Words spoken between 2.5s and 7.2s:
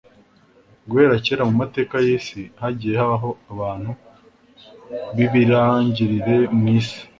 hagiye habaho abantu b'ibirangirire mu isi,